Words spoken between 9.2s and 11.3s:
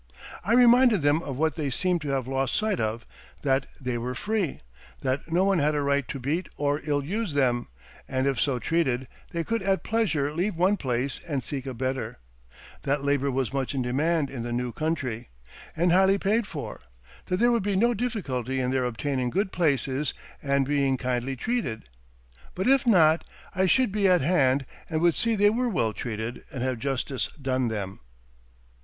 they could at pleasure leave one place